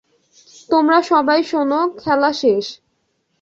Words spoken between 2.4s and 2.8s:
শেষ!